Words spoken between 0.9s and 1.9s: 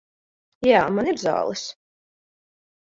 man ir zāles.